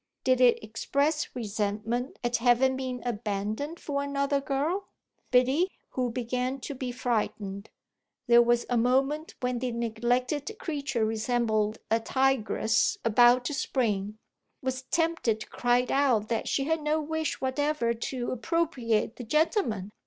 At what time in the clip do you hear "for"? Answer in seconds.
3.79-4.01